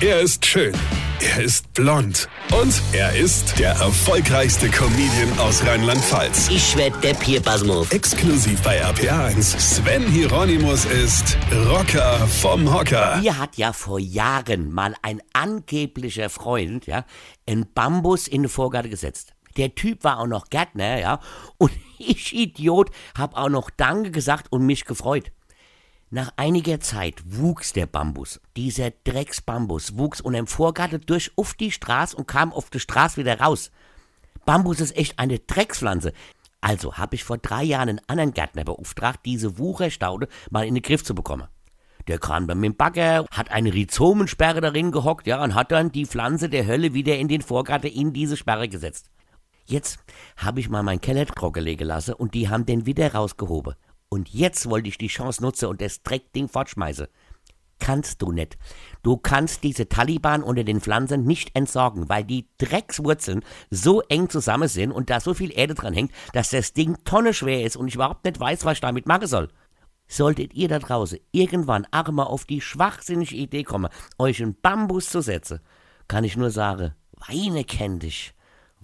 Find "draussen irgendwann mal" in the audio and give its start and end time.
70.78-72.22